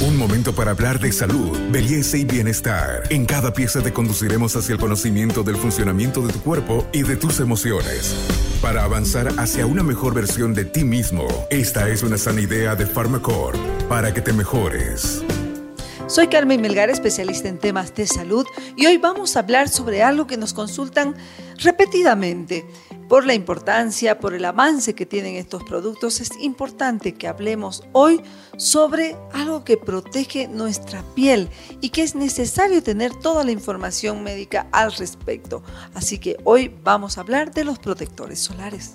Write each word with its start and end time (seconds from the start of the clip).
Un 0.00 0.16
momento 0.16 0.54
para 0.54 0.70
hablar 0.70 1.00
de 1.00 1.10
salud, 1.10 1.58
belleza 1.72 2.16
y 2.16 2.24
bienestar. 2.24 3.02
En 3.10 3.26
cada 3.26 3.52
pieza 3.52 3.82
te 3.82 3.92
conduciremos 3.92 4.54
hacia 4.54 4.74
el 4.74 4.78
conocimiento 4.78 5.42
del 5.42 5.56
funcionamiento 5.56 6.24
de 6.24 6.32
tu 6.32 6.40
cuerpo 6.40 6.86
y 6.92 7.02
de 7.02 7.16
tus 7.16 7.40
emociones. 7.40 8.14
Para 8.62 8.84
avanzar 8.84 9.26
hacia 9.38 9.66
una 9.66 9.82
mejor 9.82 10.14
versión 10.14 10.54
de 10.54 10.64
ti 10.64 10.84
mismo, 10.84 11.26
esta 11.50 11.88
es 11.88 12.04
una 12.04 12.16
sana 12.16 12.40
idea 12.40 12.76
de 12.76 12.86
Pharmacore 12.86 13.58
para 13.88 14.14
que 14.14 14.20
te 14.20 14.32
mejores. 14.32 15.24
Soy 16.06 16.28
Carmen 16.28 16.62
Melgar, 16.62 16.90
especialista 16.90 17.48
en 17.48 17.58
temas 17.58 17.92
de 17.96 18.06
salud, 18.06 18.46
y 18.76 18.86
hoy 18.86 18.98
vamos 18.98 19.36
a 19.36 19.40
hablar 19.40 19.68
sobre 19.68 20.04
algo 20.04 20.28
que 20.28 20.36
nos 20.36 20.54
consultan 20.54 21.16
repetidamente. 21.56 22.64
Por 23.08 23.24
la 23.24 23.32
importancia, 23.32 24.20
por 24.20 24.34
el 24.34 24.44
avance 24.44 24.94
que 24.94 25.06
tienen 25.06 25.36
estos 25.36 25.64
productos, 25.64 26.20
es 26.20 26.30
importante 26.40 27.14
que 27.14 27.26
hablemos 27.26 27.82
hoy 27.92 28.20
sobre 28.58 29.16
algo 29.32 29.64
que 29.64 29.78
protege 29.78 30.46
nuestra 30.46 31.02
piel 31.14 31.48
y 31.80 31.88
que 31.88 32.02
es 32.02 32.14
necesario 32.14 32.82
tener 32.82 33.14
toda 33.14 33.44
la 33.44 33.50
información 33.50 34.22
médica 34.22 34.66
al 34.72 34.92
respecto. 34.92 35.62
Así 35.94 36.18
que 36.18 36.36
hoy 36.44 36.70
vamos 36.84 37.16
a 37.16 37.22
hablar 37.22 37.50
de 37.54 37.64
los 37.64 37.78
protectores 37.78 38.40
solares. 38.40 38.92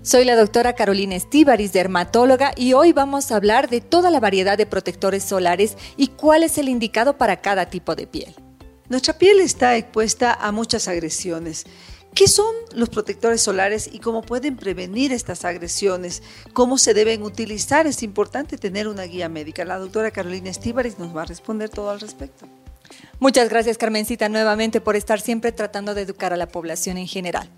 Soy 0.00 0.24
la 0.24 0.36
doctora 0.36 0.74
Carolina 0.74 1.14
Estíbaris, 1.14 1.74
dermatóloga, 1.74 2.52
y 2.56 2.72
hoy 2.72 2.94
vamos 2.94 3.30
a 3.30 3.36
hablar 3.36 3.68
de 3.68 3.82
toda 3.82 4.10
la 4.10 4.20
variedad 4.20 4.56
de 4.56 4.64
protectores 4.64 5.24
solares 5.24 5.76
y 5.98 6.06
cuál 6.08 6.42
es 6.42 6.56
el 6.56 6.70
indicado 6.70 7.18
para 7.18 7.42
cada 7.42 7.68
tipo 7.68 7.94
de 7.94 8.06
piel. 8.06 8.34
Nuestra 8.88 9.18
piel 9.18 9.40
está 9.40 9.76
expuesta 9.76 10.32
a 10.32 10.50
muchas 10.50 10.88
agresiones. 10.88 11.66
¿Qué 12.18 12.26
son 12.26 12.52
los 12.74 12.88
protectores 12.88 13.40
solares 13.40 13.88
y 13.92 14.00
cómo 14.00 14.22
pueden 14.22 14.56
prevenir 14.56 15.12
estas 15.12 15.44
agresiones? 15.44 16.20
¿Cómo 16.52 16.76
se 16.76 16.92
deben 16.92 17.22
utilizar? 17.22 17.86
Es 17.86 18.02
importante 18.02 18.58
tener 18.58 18.88
una 18.88 19.04
guía 19.04 19.28
médica. 19.28 19.64
La 19.64 19.78
doctora 19.78 20.10
Carolina 20.10 20.50
Estíbaris 20.50 20.98
nos 20.98 21.16
va 21.16 21.22
a 21.22 21.26
responder 21.26 21.68
todo 21.68 21.90
al 21.90 22.00
respecto. 22.00 22.48
Muchas 23.20 23.48
gracias 23.48 23.78
Carmencita 23.78 24.28
nuevamente 24.28 24.80
por 24.80 24.94
estar 24.94 25.20
siempre 25.20 25.50
tratando 25.50 25.94
de 25.94 26.02
educar 26.02 26.32
a 26.32 26.36
la 26.36 26.46
población 26.46 26.98
en 26.98 27.08
general. 27.08 27.50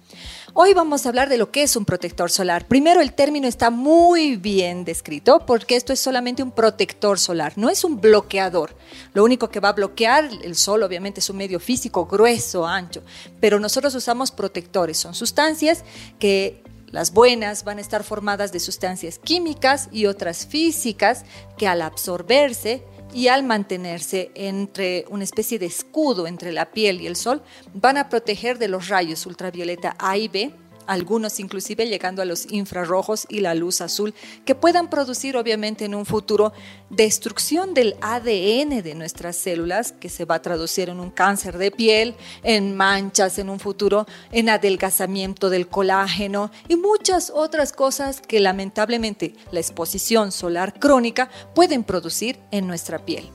Hoy 0.55 0.73
vamos 0.73 1.05
a 1.05 1.11
hablar 1.11 1.29
de 1.29 1.37
lo 1.37 1.51
que 1.51 1.63
es 1.63 1.77
un 1.77 1.85
protector 1.85 2.31
solar. 2.31 2.67
Primero 2.67 3.03
el 3.03 3.13
término 3.13 3.47
está 3.47 3.69
muy 3.69 4.37
bien 4.37 4.85
descrito 4.85 5.45
porque 5.47 5.77
esto 5.77 5.93
es 5.93 6.01
solamente 6.01 6.43
un 6.43 6.51
protector 6.51 7.19
solar, 7.19 7.53
no 7.57 7.69
es 7.69 7.85
un 7.85 8.01
bloqueador. 8.01 8.75
Lo 9.13 9.23
único 9.23 9.51
que 9.51 9.61
va 9.61 9.69
a 9.69 9.75
bloquear 9.75 10.31
el 10.43 10.57
sol 10.57 10.83
obviamente 10.83 11.21
es 11.21 11.29
un 11.29 11.37
medio 11.37 11.61
físico 11.61 12.07
grueso, 12.07 12.67
ancho, 12.67 13.03
pero 13.39 13.61
nosotros 13.61 13.95
usamos 13.95 14.31
protectores, 14.31 14.97
son 14.97 15.15
sustancias 15.15 15.85
que 16.19 16.63
las 16.91 17.13
buenas 17.13 17.65
van 17.65 17.79
a 17.79 17.81
estar 17.83 18.03
formadas 18.03 18.51
de 18.51 18.61
sustancias 18.61 19.19
químicas 19.19 19.89
y 19.93 20.07
otras 20.07 20.47
físicas 20.47 21.25
que 21.57 21.69
al 21.69 21.83
absorberse 21.83 22.83
y 23.13 23.29
al 23.29 23.43
mantenerse 23.43 24.31
entre 24.35 25.05
una 25.09 25.25
especie 25.25 25.59
de 25.59 25.67
escudo 25.67 26.27
entre 26.27 26.53
la 26.53 26.71
piel 26.71 27.01
y 27.01 27.07
el 27.07 27.17
sol, 27.17 27.43
van 27.75 27.97
a 27.97 28.09
proteger 28.09 28.59
de 28.59 28.69
los 28.69 28.89
rayos 28.89 29.27
ultravioleta 29.27 29.97
A 29.99 30.17
y 30.17 30.29
B 30.29 30.53
algunos 30.91 31.39
inclusive 31.39 31.87
llegando 31.87 32.21
a 32.21 32.25
los 32.25 32.51
infrarrojos 32.51 33.25
y 33.29 33.41
la 33.41 33.55
luz 33.55 33.81
azul, 33.81 34.13
que 34.45 34.57
puedan 34.57 34.91
producir 34.91 35.37
obviamente 35.37 35.85
en 35.85 35.95
un 35.95 36.05
futuro 36.05 36.53
destrucción 36.91 37.75
del 37.75 37.95
ADN 38.01 38.83
de 38.83 38.95
nuestras 38.97 39.37
células, 39.37 39.93
que 39.93 40.09
se 40.09 40.25
va 40.25 40.35
a 40.37 40.43
traducir 40.43 40.89
en 40.89 40.99
un 40.99 41.11
cáncer 41.11 41.59
de 41.59 41.71
piel, 41.71 42.17
en 42.43 42.77
manchas 42.77 43.39
en 43.39 43.51
un 43.51 43.61
futuro, 43.61 44.07
en 44.33 44.49
adelgazamiento 44.49 45.49
del 45.49 45.69
colágeno 45.69 46.51
y 46.67 46.75
muchas 46.75 47.31
otras 47.31 47.73
cosas 47.73 48.21
que 48.21 48.41
lamentablemente 48.41 49.35
la 49.53 49.61
exposición 49.61 50.33
solar 50.33 50.75
crónica 50.81 51.31
pueden 51.55 51.85
producir 51.85 52.41
en 52.51 52.67
nuestra 52.67 52.99
piel. 52.99 53.31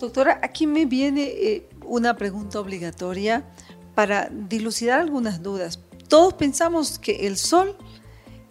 Doctora, 0.00 0.40
aquí 0.42 0.66
me 0.66 0.84
viene 0.84 1.22
eh, 1.22 1.68
una 1.84 2.16
pregunta 2.16 2.58
obligatoria 2.58 3.44
para 3.94 4.28
dilucidar 4.30 5.00
algunas 5.00 5.42
dudas. 5.42 5.78
Todos 6.14 6.34
pensamos 6.34 7.00
que 7.00 7.26
el 7.26 7.36
sol 7.36 7.76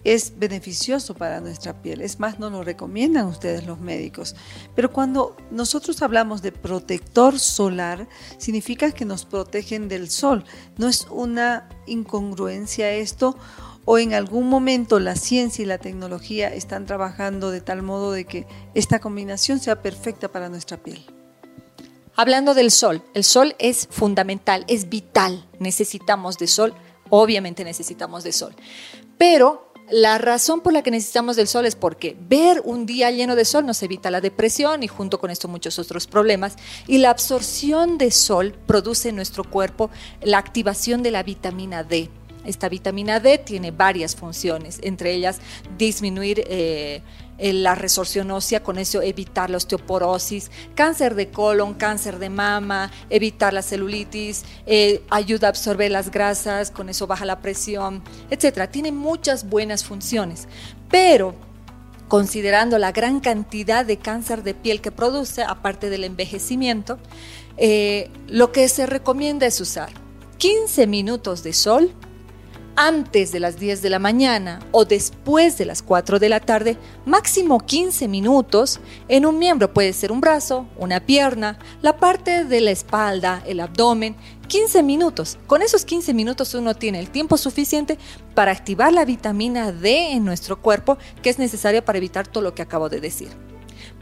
es 0.03 0.38
beneficioso 0.38 1.16
para 1.16 1.40
nuestra 1.40 1.81
piel, 1.81 2.01
es 2.01 2.19
más, 2.19 2.38
no 2.38 2.50
lo 2.50 2.62
recomiendan 2.62 3.25
ustedes 3.25 3.66
los 3.66 3.79
médicos. 3.79 4.35
Pero 4.75 4.91
cuando 4.91 5.38
nosotros 5.50 6.01
hablamos 6.01 6.41
de 6.41 6.51
protector 6.51 7.40
solar, 7.40 8.09
significa 8.38 8.91
que 8.91 9.06
nos 9.06 9.24
protegen 9.24 9.88
del 9.88 10.09
sol. 10.09 10.44
¿No 10.75 10.90
es 10.90 11.07
una 11.09 11.69
incongruencia 11.88 12.91
esto? 12.91 13.38
¿O 13.85 13.97
en 13.97 14.13
algún 14.13 14.50
momento 14.50 15.00
la 15.00 15.16
ciencia 15.16 15.63
y 15.63 15.66
la 15.66 15.78
tecnología 15.78 16.53
están 16.53 16.85
trabajando 16.85 17.50
de 17.50 17.62
tal 17.62 17.81
modo 17.81 18.12
de 18.12 18.25
que 18.25 18.45
esta 18.74 19.00
combinación 19.00 19.62
sea 19.62 19.81
perfecta 19.81 20.30
para 20.30 20.50
nuestra 20.50 20.84
piel? 20.84 21.06
Hablando 22.13 22.56
del 22.56 22.72
sol, 22.72 23.03
el 23.13 23.24
sol 23.24 23.56
es 23.57 23.88
fundamental, 23.90 24.66
es 24.68 24.90
vital. 24.90 25.47
Necesitamos 25.59 26.38
de 26.38 26.47
sol 26.47 26.74
obviamente 27.16 27.63
necesitamos 27.63 28.24
de 28.24 28.31
sol. 28.31 28.56
Pero 29.19 29.72
la 29.91 30.18
razón 30.18 30.62
por 30.62 30.74
la 30.74 30.81
que 30.81 30.90
necesitamos 30.90 31.35
del 31.35 31.47
sol 31.47 31.66
es 31.68 31.75
porque 31.75 32.18
ver 32.19 32.62
un 32.66 32.88
día 32.88 33.12
lleno 33.12 33.35
de 33.35 33.46
sol 33.46 33.66
nos 33.66 33.84
evita 33.84 34.09
la 34.09 34.22
depresión 34.22 34.81
y 34.81 34.88
junto 34.88 35.19
con 35.19 35.29
esto 35.29 35.47
muchos 35.47 35.78
otros 35.78 36.07
problemas. 36.07 36.56
Y 36.88 36.97
la 36.97 37.12
absorción 37.12 38.00
de 38.00 38.09
sol 38.09 38.56
produce 38.66 39.09
en 39.09 39.16
nuestro 39.16 39.44
cuerpo 39.44 39.91
la 40.24 40.40
activación 40.40 41.03
de 41.03 41.12
la 41.12 41.22
vitamina 41.22 41.84
D. 41.84 42.09
Esta 42.45 42.69
vitamina 42.69 43.19
D 43.19 43.37
tiene 43.37 43.71
varias 43.71 44.15
funciones, 44.15 44.79
entre 44.81 45.13
ellas 45.13 45.39
disminuir 45.77 46.43
eh, 46.47 47.01
la 47.39 47.75
resorción 47.75 48.31
ósea, 48.31 48.63
con 48.63 48.77
eso 48.77 49.01
evitar 49.01 49.49
la 49.49 49.57
osteoporosis, 49.57 50.51
cáncer 50.75 51.15
de 51.15 51.29
colon, 51.29 51.73
cáncer 51.73 52.19
de 52.19 52.29
mama, 52.29 52.91
evitar 53.09 53.53
la 53.53 53.61
celulitis, 53.61 54.43
eh, 54.65 55.03
ayuda 55.09 55.47
a 55.47 55.49
absorber 55.49 55.91
las 55.91 56.11
grasas, 56.11 56.71
con 56.71 56.89
eso 56.89 57.07
baja 57.07 57.25
la 57.25 57.39
presión, 57.41 58.03
etc. 58.29 58.69
Tiene 58.69 58.91
muchas 58.91 59.49
buenas 59.49 59.83
funciones, 59.83 60.47
pero 60.89 61.35
considerando 62.07 62.77
la 62.77 62.91
gran 62.91 63.19
cantidad 63.19 63.85
de 63.85 63.97
cáncer 63.97 64.43
de 64.43 64.53
piel 64.53 64.81
que 64.81 64.91
produce, 64.91 65.41
aparte 65.43 65.89
del 65.89 66.03
envejecimiento, 66.03 66.99
eh, 67.57 68.11
lo 68.27 68.51
que 68.51 68.67
se 68.69 68.85
recomienda 68.85 69.47
es 69.47 69.59
usar 69.59 69.89
15 70.37 70.87
minutos 70.87 71.43
de 71.43 71.53
sol 71.53 71.91
antes 72.75 73.31
de 73.31 73.39
las 73.39 73.59
10 73.59 73.81
de 73.81 73.89
la 73.89 74.00
mañana 74.00 74.59
o 74.72 74.85
después 74.85 75.57
de 75.57 75.66
las 75.66 75.81
4 75.81 76.19
de 76.19 76.29
la 76.29 76.39
tarde, 76.39 76.78
máximo 77.06 77.59
15 77.59 78.07
minutos 78.07 78.79
en 79.07 79.25
un 79.25 79.39
miembro, 79.39 79.73
puede 79.73 79.94
ser 79.94 80.11
un 80.11 80.22
brazo, 80.22 80.67
una 80.78 81.00
pierna, 81.00 81.59
la 81.81 81.97
parte 81.97 82.45
de 82.45 82.62
la 82.62 82.72
espalda, 82.72 83.44
el 83.45 83.59
abdomen, 83.59 84.16
15 84.47 84.83
minutos. 84.83 85.38
Con 85.47 85.62
esos 85.62 85.85
15 85.85 86.13
minutos 86.13 86.53
uno 86.53 86.75
tiene 86.75 87.00
el 87.00 87.09
tiempo 87.09 87.38
suficiente 87.38 87.97
para 88.33 88.51
activar 88.51 88.94
la 88.94 89.06
vitamina 89.06 89.72
D 89.72 90.12
en 90.12 90.25
nuestro 90.25 90.62
cuerpo 90.62 90.97
que 91.22 91.29
es 91.29 91.39
necesaria 91.39 91.85
para 91.85 91.97
evitar 91.97 92.28
todo 92.28 92.44
lo 92.44 92.53
que 92.53 92.62
acabo 92.62 92.89
de 92.89 93.00
decir. 93.00 93.52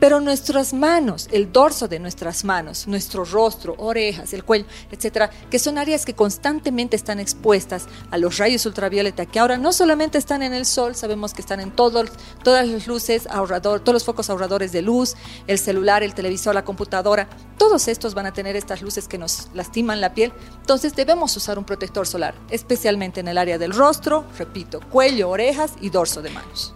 Pero 0.01 0.19
nuestras 0.19 0.73
manos, 0.73 1.29
el 1.31 1.51
dorso 1.51 1.88
de 1.88 2.00
nuestras 2.00 2.44
manos, 2.44 2.88
nuestro 2.88 3.23
rostro, 3.23 3.75
orejas, 3.78 4.34
el 4.34 4.44
cuello, 4.44 4.66
etcétera, 4.89 5.29
que 5.51 5.59
son 5.59 5.78
áreas 5.78 6.07
que 6.07 6.16
constantemente 6.16 6.95
están 6.95 7.19
expuestas 7.19 7.85
a 8.09 8.17
los 8.17 8.39
rayos 8.39 8.66
ultravioleta, 8.66 9.28
que 9.28 9.38
ahora 9.38 9.59
no 9.59 9.72
solamente 9.72 10.17
están 10.17 10.41
en 10.41 10.56
el 10.56 10.66
sol, 10.66 10.95
sabemos 10.95 11.35
que 11.35 11.41
están 11.41 11.59
en 11.59 11.69
todas 11.69 12.09
las 12.44 12.88
luces 12.88 13.28
ahorrador, 13.28 13.81
todos 13.81 13.94
los 13.94 14.03
focos 14.03 14.31
ahorradores 14.31 14.72
de 14.72 14.81
luz, 14.81 15.13
el 15.45 15.59
celular, 15.59 16.01
el 16.01 16.16
televisor, 16.16 16.56
la 16.56 16.66
computadora, 16.66 17.29
todos 17.59 17.88
estos 17.88 18.16
van 18.16 18.25
a 18.25 18.33
tener 18.33 18.56
estas 18.56 18.81
luces 18.81 19.07
que 19.07 19.19
nos 19.19 19.50
lastiman 19.53 20.01
la 20.01 20.16
piel. 20.16 20.33
Entonces 20.62 20.95
debemos 20.95 21.38
usar 21.38 21.59
un 21.59 21.63
protector 21.63 22.07
solar, 22.07 22.33
especialmente 22.50 23.19
en 23.19 23.28
el 23.28 23.38
área 23.38 23.59
del 23.59 23.72
rostro, 23.72 24.25
repito, 24.35 24.79
cuello, 24.89 25.29
orejas 25.29 25.73
y 25.79 25.91
dorso 25.91 26.23
de 26.23 26.31
manos. 26.31 26.73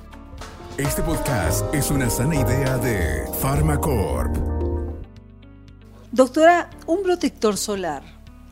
Este 0.77 1.01
podcast 1.03 1.73
es 1.73 1.89
una 1.89 2.09
sana 2.09 2.35
idea 2.35 2.77
de 2.77 3.23
Pharmacorp. 3.41 4.35
Doctora, 6.11 6.69
un 6.85 7.01
protector 7.01 7.55
solar, 7.55 8.03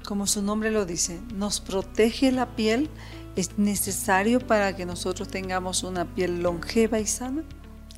como 0.05 0.25
su 0.25 0.41
nombre 0.41 0.71
lo 0.71 0.85
dice, 0.85 1.19
nos 1.33 1.59
protege 1.59 2.31
la 2.31 2.55
piel. 2.55 2.89
¿Es 3.35 3.57
necesario 3.57 4.39
para 4.39 4.73
que 4.73 4.85
nosotros 4.85 5.27
tengamos 5.27 5.83
una 5.83 6.05
piel 6.15 6.41
longeva 6.41 6.97
y 6.99 7.07
sana? 7.07 7.43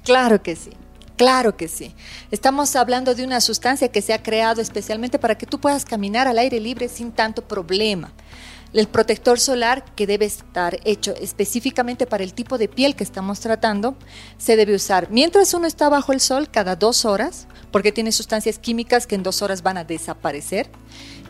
Claro 0.04 0.42
que 0.42 0.56
sí. 0.56 0.72
Claro 1.18 1.56
que 1.56 1.68
sí. 1.68 1.94
Estamos 2.32 2.76
hablando 2.76 3.14
de 3.14 3.24
una 3.24 3.40
sustancia 3.42 3.90
que 3.90 4.02
se 4.02 4.14
ha 4.14 4.24
creado 4.24 4.60
especialmente 4.60 5.20
para 5.20 5.38
que 5.38 5.46
tú 5.46 5.60
puedas 5.60 5.86
caminar 5.86 6.28
al 6.28 6.40
aire 6.40 6.60
libre 6.60 6.90
sin 6.90 7.12
tanto 7.12 7.44
problema. 7.44 8.12
El 8.74 8.88
protector 8.88 9.40
solar, 9.40 9.86
que 9.96 10.08
debe 10.08 10.26
estar 10.26 10.80
hecho 10.84 11.14
específicamente 11.16 12.06
para 12.06 12.24
el 12.24 12.34
tipo 12.34 12.58
de 12.58 12.68
piel 12.68 12.96
que 12.96 13.04
estamos 13.04 13.40
tratando, 13.40 13.96
se 14.38 14.56
debe 14.56 14.76
usar 14.76 15.08
mientras 15.12 15.54
uno 15.54 15.68
está 15.68 15.88
bajo 15.88 16.12
el 16.12 16.20
sol 16.20 16.50
cada 16.50 16.76
dos 16.76 17.06
horas, 17.06 17.48
porque 17.72 17.92
tiene 17.92 18.12
sustancias 18.12 18.60
químicas 18.60 19.08
que 19.08 19.16
en 19.16 19.24
dos 19.24 19.42
horas 19.42 19.62
van 19.62 19.78
a 19.78 19.84
desaparecer. 19.84 20.70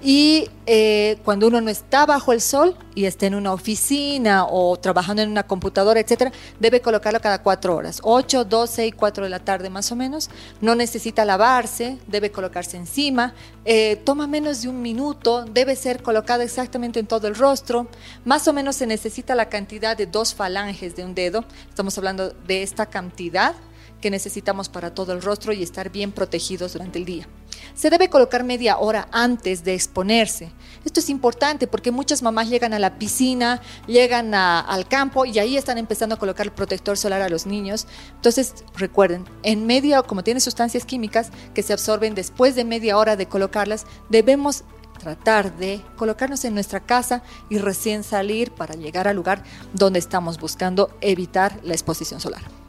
Y 0.07 0.51
eh, 0.67 1.17
cuando 1.25 1.47
uno 1.47 1.61
no 1.61 1.71
está 1.71 2.05
bajo 2.05 2.31
el 2.31 2.39
sol 2.39 2.77
y 2.93 3.05
está 3.05 3.25
en 3.25 3.33
una 3.33 3.51
oficina 3.51 4.45
o 4.45 4.77
trabajando 4.77 5.23
en 5.23 5.31
una 5.31 5.47
computadora, 5.47 5.99
etcétera, 5.99 6.31
debe 6.59 6.79
colocarlo 6.79 7.19
cada 7.19 7.41
cuatro 7.41 7.75
horas, 7.75 8.01
8, 8.03 8.45
12 8.45 8.85
y 8.85 8.91
4 8.91 9.23
de 9.23 9.29
la 9.31 9.39
tarde 9.39 9.71
más 9.71 9.91
o 9.91 9.95
menos. 9.95 10.29
No 10.61 10.75
necesita 10.75 11.25
lavarse, 11.25 11.97
debe 12.05 12.29
colocarse 12.29 12.77
encima. 12.77 13.33
Eh, 13.65 13.95
toma 14.05 14.27
menos 14.27 14.61
de 14.61 14.69
un 14.69 14.79
minuto, 14.79 15.43
debe 15.43 15.75
ser 15.75 16.03
colocado 16.03 16.43
exactamente 16.43 16.99
en 16.99 17.07
todo 17.07 17.27
el 17.27 17.33
rostro. 17.33 17.87
Más 18.25 18.47
o 18.47 18.53
menos 18.53 18.75
se 18.75 18.85
necesita 18.85 19.33
la 19.33 19.49
cantidad 19.49 19.97
de 19.97 20.05
dos 20.05 20.35
falanges 20.35 20.95
de 20.95 21.03
un 21.03 21.15
dedo. 21.15 21.45
Estamos 21.67 21.97
hablando 21.97 22.29
de 22.29 22.61
esta 22.61 22.85
cantidad 22.85 23.55
que 24.01 24.11
necesitamos 24.11 24.69
para 24.69 24.93
todo 24.93 25.13
el 25.13 25.23
rostro 25.23 25.51
y 25.51 25.63
estar 25.63 25.89
bien 25.89 26.11
protegidos 26.11 26.73
durante 26.73 26.99
el 26.99 27.05
día. 27.05 27.27
Se 27.73 27.89
debe 27.89 28.09
colocar 28.09 28.43
media 28.43 28.77
hora 28.77 29.07
antes 29.11 29.63
de 29.63 29.73
exponerse. 29.73 30.51
Esto 30.85 30.99
es 30.99 31.09
importante 31.09 31.67
porque 31.67 31.91
muchas 31.91 32.21
mamás 32.21 32.49
llegan 32.49 32.73
a 32.73 32.79
la 32.79 32.97
piscina, 32.97 33.61
llegan 33.87 34.33
al 34.33 34.87
campo 34.87 35.25
y 35.25 35.39
ahí 35.39 35.57
están 35.57 35.77
empezando 35.77 36.15
a 36.15 36.19
colocar 36.19 36.45
el 36.45 36.51
protector 36.51 36.97
solar 36.97 37.21
a 37.21 37.29
los 37.29 37.45
niños. 37.45 37.87
Entonces, 38.15 38.53
recuerden, 38.75 39.25
en 39.43 39.65
media, 39.65 40.01
como 40.03 40.23
tiene 40.23 40.39
sustancias 40.39 40.85
químicas 40.85 41.31
que 41.53 41.63
se 41.63 41.73
absorben 41.73 42.15
después 42.15 42.55
de 42.55 42.65
media 42.65 42.97
hora 42.97 43.15
de 43.15 43.27
colocarlas, 43.27 43.85
debemos 44.09 44.63
tratar 44.99 45.55
de 45.57 45.81
colocarnos 45.97 46.45
en 46.45 46.53
nuestra 46.53 46.79
casa 46.79 47.21
y 47.49 47.57
recién 47.57 48.03
salir 48.03 48.51
para 48.51 48.75
llegar 48.75 49.07
al 49.07 49.15
lugar 49.15 49.43
donde 49.73 49.99
estamos 49.99 50.39
buscando 50.39 50.95
evitar 51.01 51.59
la 51.63 51.73
exposición 51.73 52.19
solar. 52.19 52.64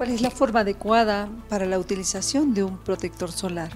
¿Cuál 0.00 0.12
es 0.12 0.22
la 0.22 0.30
forma 0.30 0.60
adecuada 0.60 1.28
para 1.50 1.66
la 1.66 1.78
utilización 1.78 2.54
de 2.54 2.64
un 2.64 2.78
protector 2.78 3.30
solar? 3.30 3.70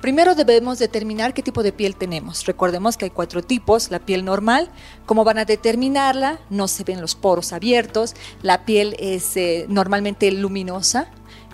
Primero 0.00 0.34
debemos 0.34 0.80
determinar 0.80 1.32
qué 1.32 1.44
tipo 1.44 1.62
de 1.62 1.70
piel 1.70 1.94
tenemos. 1.94 2.44
Recordemos 2.44 2.96
que 2.96 3.04
hay 3.04 3.12
cuatro 3.12 3.40
tipos. 3.40 3.92
La 3.92 4.00
piel 4.00 4.24
normal, 4.24 4.68
¿cómo 5.06 5.22
van 5.22 5.38
a 5.38 5.44
determinarla? 5.44 6.40
No 6.50 6.66
se 6.66 6.82
ven 6.82 7.00
los 7.00 7.14
poros 7.14 7.52
abiertos. 7.52 8.16
La 8.42 8.64
piel 8.64 8.96
es 8.98 9.36
eh, 9.36 9.66
normalmente 9.68 10.32
luminosa, 10.32 11.08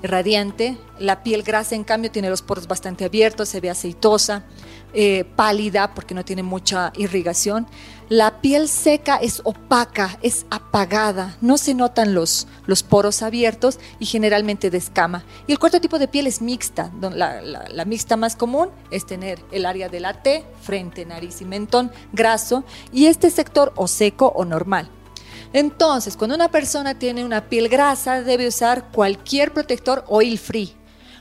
radiante. 0.08 0.78
La 0.98 1.22
piel 1.22 1.42
grasa, 1.42 1.74
en 1.74 1.84
cambio, 1.84 2.10
tiene 2.10 2.30
los 2.30 2.42
poros 2.42 2.68
bastante 2.68 3.04
abiertos, 3.04 3.48
se 3.48 3.60
ve 3.60 3.70
aceitosa. 3.70 4.44
Eh, 4.96 5.24
pálida 5.34 5.92
porque 5.92 6.14
no 6.14 6.24
tiene 6.24 6.44
mucha 6.44 6.92
irrigación. 6.94 7.66
La 8.08 8.40
piel 8.40 8.68
seca 8.68 9.16
es 9.16 9.40
opaca, 9.42 10.20
es 10.22 10.46
apagada, 10.50 11.36
no 11.40 11.58
se 11.58 11.74
notan 11.74 12.14
los, 12.14 12.46
los 12.66 12.84
poros 12.84 13.20
abiertos 13.22 13.80
y 13.98 14.06
generalmente 14.06 14.70
descama. 14.70 15.24
Y 15.48 15.52
el 15.52 15.58
cuarto 15.58 15.80
tipo 15.80 15.98
de 15.98 16.06
piel 16.06 16.28
es 16.28 16.40
mixta. 16.40 16.92
La, 17.00 17.42
la 17.42 17.84
mixta 17.84 18.16
más 18.16 18.36
común 18.36 18.68
es 18.92 19.04
tener 19.04 19.40
el 19.50 19.66
área 19.66 19.88
de 19.88 19.98
la 19.98 20.22
T, 20.22 20.44
frente, 20.62 21.04
nariz 21.04 21.40
y 21.40 21.44
mentón, 21.44 21.90
graso, 22.12 22.62
y 22.92 23.06
este 23.06 23.30
sector 23.30 23.72
o 23.74 23.88
seco 23.88 24.32
o 24.36 24.44
normal. 24.44 24.88
Entonces, 25.54 26.16
cuando 26.16 26.34
una 26.34 26.48
persona 26.50 26.98
tiene 26.98 27.24
una 27.24 27.48
piel 27.48 27.68
grasa, 27.68 28.22
debe 28.22 28.48
usar 28.48 28.90
cualquier 28.90 29.52
protector 29.52 30.04
oil 30.08 30.36
free 30.36 30.74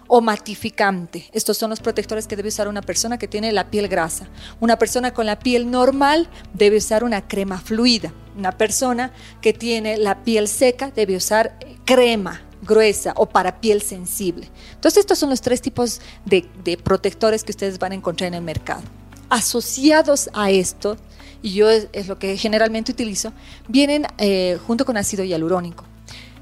o 0.08 0.22
matificante. 0.22 1.30
Estos 1.34 1.56
son 1.56 1.70
los 1.70 1.80
protectores 1.80 2.26
que 2.26 2.36
debe 2.36 2.50
usar 2.50 2.68
una 2.68 2.82
persona 2.82 3.20
que 3.20 3.28
tiene 3.28 3.52
la 3.52 3.70
piel 3.70 3.88
grasa. 3.88 4.28
Una 4.60 4.80
persona 4.80 5.14
con 5.14 5.28
la 5.28 5.38
piel 5.38 5.70
normal 5.70 6.28
debe 6.52 6.78
usar 6.78 7.04
una 7.04 7.28
crema 7.28 7.60
fluida. 7.60 8.12
Una 8.36 8.52
persona 8.52 9.14
que 9.40 9.54
tiene 9.54 9.98
la 9.98 10.24
piel 10.24 10.48
seca 10.48 10.90
debe 10.90 11.16
usar 11.16 11.56
crema 11.86 12.42
gruesa 12.64 13.14
o 13.16 13.28
para 13.28 13.62
piel 13.62 13.84
sensible. 13.84 14.50
Entonces 14.74 15.02
estos 15.02 15.20
son 15.20 15.30
los 15.30 15.42
tres 15.42 15.62
tipos 15.62 16.02
de, 16.26 16.50
protectores 16.84 17.44
que 17.44 17.52
ustedes 17.52 17.78
van 17.78 17.92
a 17.92 17.96
encontrar 17.96 18.30
en 18.30 18.34
el 18.34 18.42
mercado. 18.42 18.82
Asociados 19.30 20.32
a 20.34 20.50
esto, 20.50 20.98
y 21.44 21.54
yo 21.54 21.70
es, 21.70 22.08
lo 22.08 22.18
que 22.18 22.36
generalmente 22.38 22.92
utilizo, 22.92 23.34
vienen 23.68 24.08
eh, 24.18 24.58
junto 24.66 24.86
con 24.86 24.98
ácido 24.98 25.24
hialurónico. 25.24 25.86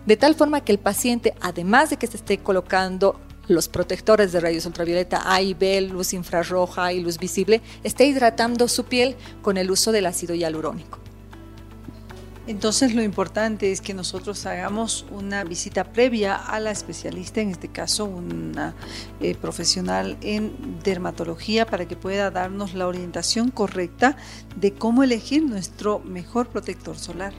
De 0.06 0.16
tal 0.16 0.36
forma 0.36 0.62
que 0.62 0.72
el 0.72 0.80
paciente, 0.80 1.34
además 1.42 1.90
de 1.90 1.98
que 1.98 2.08
se 2.08 2.18
esté 2.18 2.38
colocando 2.38 3.20
los 3.48 3.68
protectores 3.68 4.32
de 4.32 4.40
rayos 4.40 4.66
ultravioleta 4.66 5.24
A 5.26 5.42
y 5.42 5.54
B, 5.54 5.82
luz 5.82 6.14
infrarroja 6.14 6.94
y 6.94 7.02
luz 7.02 7.18
visible, 7.18 7.62
esté 7.84 8.06
hidratando 8.06 8.68
su 8.68 8.86
piel 8.86 9.16
con 9.42 9.58
el 9.58 9.70
uso 9.70 9.92
del 9.92 10.06
ácido 10.06 10.36
hialurónico. 10.36 11.00
Entonces 12.52 12.94
lo 12.94 13.02
importante 13.02 13.72
es 13.72 13.80
que 13.80 13.94
nosotros 13.94 14.46
hagamos 14.46 15.06
una 15.10 15.46
visita 15.46 15.86
previa 15.86 16.36
a 16.36 16.60
la 16.60 16.72
especialista, 16.72 17.40
en 17.40 17.52
este 17.52 17.70
caso 17.70 18.04
una 18.04 18.76
eh, 19.22 19.36
profesional 19.36 20.18
en 20.20 20.52
dermatología, 20.84 21.66
para 21.66 21.88
que 21.88 21.96
pueda 21.96 22.30
darnos 22.30 22.74
la 22.74 22.88
orientación 22.88 23.52
correcta 23.52 24.18
de 24.58 24.74
cómo 24.74 25.02
elegir 25.02 25.44
nuestro 25.44 26.00
mejor 26.00 26.50
protector 26.50 26.98
solar 26.98 27.32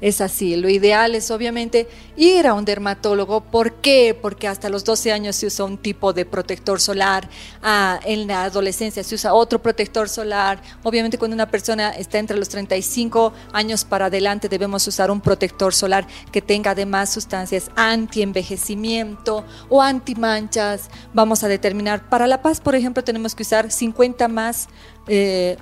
es 0.00 0.20
así. 0.20 0.56
Lo 0.56 0.68
ideal 0.68 1.14
es 1.14 1.30
obviamente 1.30 1.88
ir 2.16 2.46
a 2.46 2.54
un 2.54 2.64
dermatólogo. 2.64 3.40
¿Por 3.40 3.74
qué? 3.74 4.18
Porque 4.20 4.48
hasta 4.48 4.68
los 4.68 4.84
12 4.84 5.12
años 5.12 5.36
se 5.36 5.46
usa 5.46 5.64
un 5.64 5.78
tipo 5.78 6.12
de 6.12 6.24
protector 6.24 6.80
solar, 6.80 7.28
ah, 7.62 8.00
en 8.04 8.26
la 8.26 8.44
adolescencia 8.44 9.02
se 9.04 9.14
usa 9.14 9.34
otro 9.34 9.60
protector 9.60 10.08
solar. 10.08 10.62
Obviamente 10.82 11.18
cuando 11.18 11.34
una 11.34 11.50
persona 11.50 11.90
está 11.90 12.18
entre 12.18 12.36
los 12.36 12.48
35 12.48 13.32
años 13.52 13.84
para 13.84 14.06
adelante 14.06 14.48
debemos 14.48 14.86
usar 14.86 15.10
un 15.10 15.20
protector 15.20 15.74
solar 15.74 16.06
que 16.32 16.42
tenga 16.42 16.72
además 16.72 17.12
sustancias 17.12 17.70
anti-envejecimiento 17.76 19.44
o 19.68 19.82
anti-manchas. 19.82 20.88
Vamos 21.12 21.44
a 21.44 21.48
determinar, 21.48 22.08
para 22.08 22.26
La 22.26 22.42
Paz 22.42 22.60
por 22.60 22.74
ejemplo 22.74 23.04
tenemos 23.04 23.34
que 23.34 23.42
usar 23.42 23.70
50 23.70 24.28
más 24.28 24.68
eh, 25.06 25.56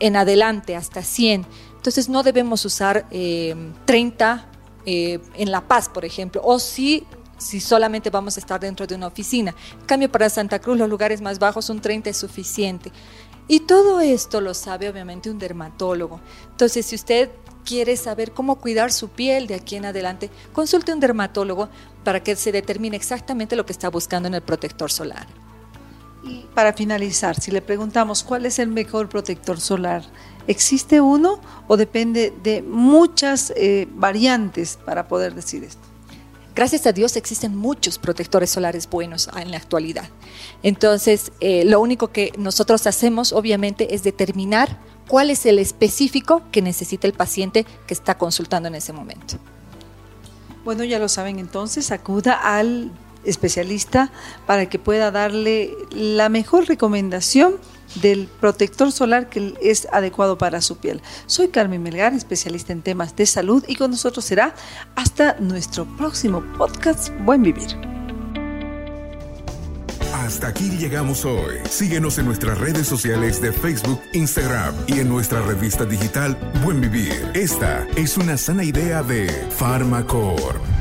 en 0.00 0.16
adelante, 0.16 0.76
hasta 0.76 1.02
100 1.02 1.46
entonces 1.88 2.10
no 2.10 2.22
debemos 2.22 2.66
usar 2.66 3.08
30 3.08 3.08
eh, 4.84 5.14
eh, 5.14 5.20
en 5.36 5.50
La 5.50 5.66
Paz, 5.66 5.88
por 5.88 6.04
ejemplo, 6.04 6.42
o 6.44 6.58
si 6.58 7.06
si 7.38 7.60
solamente 7.60 8.10
vamos 8.10 8.36
a 8.36 8.40
estar 8.40 8.60
dentro 8.60 8.86
de 8.86 8.96
una 8.96 9.06
oficina. 9.06 9.54
En 9.80 9.86
cambio, 9.86 10.10
para 10.10 10.28
Santa 10.28 10.58
Cruz 10.58 10.76
los 10.76 10.88
lugares 10.88 11.20
más 11.20 11.38
bajos 11.38 11.70
un 11.70 11.80
30 11.80 12.10
es 12.10 12.16
suficiente. 12.16 12.90
Y 13.46 13.60
todo 13.60 14.00
esto 14.00 14.40
lo 14.40 14.52
sabe 14.54 14.88
obviamente 14.90 15.30
un 15.30 15.38
dermatólogo. 15.38 16.20
Entonces, 16.50 16.84
si 16.84 16.96
usted 16.96 17.30
quiere 17.64 17.96
saber 17.96 18.32
cómo 18.32 18.56
cuidar 18.56 18.92
su 18.92 19.08
piel 19.08 19.46
de 19.46 19.54
aquí 19.54 19.76
en 19.76 19.86
adelante, 19.86 20.30
consulte 20.52 20.92
un 20.92 21.00
dermatólogo 21.00 21.68
para 22.04 22.22
que 22.22 22.36
se 22.36 22.52
determine 22.52 22.96
exactamente 22.96 23.56
lo 23.56 23.64
que 23.64 23.72
está 23.72 23.88
buscando 23.88 24.26
en 24.26 24.34
el 24.34 24.42
protector 24.42 24.90
solar. 24.90 25.26
Y 26.24 26.44
para 26.54 26.72
finalizar, 26.72 27.40
si 27.40 27.50
le 27.50 27.62
preguntamos 27.62 28.24
cuál 28.24 28.44
es 28.44 28.58
el 28.58 28.68
mejor 28.68 29.08
protector 29.08 29.60
solar, 29.60 30.02
¿existe 30.48 31.00
uno 31.00 31.40
o 31.68 31.76
depende 31.76 32.34
de 32.42 32.62
muchas 32.62 33.52
eh, 33.56 33.86
variantes 33.92 34.78
para 34.84 35.06
poder 35.06 35.34
decir 35.34 35.62
esto? 35.62 35.86
Gracias 36.58 36.86
a 36.86 36.92
Dios 36.92 37.14
existen 37.14 37.54
muchos 37.54 37.98
protectores 38.00 38.50
solares 38.50 38.90
buenos 38.90 39.30
en 39.36 39.52
la 39.52 39.58
actualidad. 39.58 40.08
Entonces, 40.64 41.30
eh, 41.38 41.64
lo 41.64 41.80
único 41.80 42.08
que 42.08 42.32
nosotros 42.36 42.88
hacemos, 42.88 43.32
obviamente, 43.32 43.94
es 43.94 44.02
determinar 44.02 44.76
cuál 45.06 45.30
es 45.30 45.46
el 45.46 45.60
específico 45.60 46.42
que 46.50 46.60
necesita 46.60 47.06
el 47.06 47.12
paciente 47.12 47.64
que 47.86 47.94
está 47.94 48.18
consultando 48.18 48.66
en 48.66 48.74
ese 48.74 48.92
momento. 48.92 49.36
Bueno, 50.64 50.82
ya 50.82 50.98
lo 50.98 51.08
saben 51.08 51.38
entonces, 51.38 51.92
acuda 51.92 52.34
al 52.34 52.90
especialista 53.24 54.10
para 54.46 54.68
que 54.68 54.78
pueda 54.78 55.10
darle 55.10 55.74
la 55.90 56.28
mejor 56.28 56.66
recomendación 56.66 57.56
del 57.96 58.28
protector 58.40 58.92
solar 58.92 59.28
que 59.28 59.54
es 59.62 59.88
adecuado 59.92 60.38
para 60.38 60.60
su 60.60 60.76
piel. 60.76 61.02
Soy 61.26 61.48
Carmen 61.48 61.82
Melgar, 61.82 62.12
especialista 62.12 62.72
en 62.72 62.82
temas 62.82 63.16
de 63.16 63.26
salud 63.26 63.64
y 63.66 63.76
con 63.76 63.90
nosotros 63.90 64.24
será 64.24 64.54
hasta 64.94 65.36
nuestro 65.40 65.86
próximo 65.96 66.42
podcast 66.56 67.10
Buen 67.24 67.42
Vivir. 67.42 67.76
Hasta 70.12 70.48
aquí 70.48 70.68
llegamos 70.70 71.24
hoy. 71.24 71.56
Síguenos 71.70 72.18
en 72.18 72.26
nuestras 72.26 72.58
redes 72.58 72.86
sociales 72.86 73.40
de 73.40 73.52
Facebook, 73.52 74.00
Instagram 74.12 74.74
y 74.86 75.00
en 75.00 75.08
nuestra 75.08 75.40
revista 75.40 75.84
digital 75.84 76.36
Buen 76.62 76.80
Vivir. 76.80 77.30
Esta 77.34 77.86
es 77.96 78.18
una 78.18 78.36
sana 78.36 78.64
idea 78.64 79.02
de 79.02 79.28
Farmacore. 79.56 80.77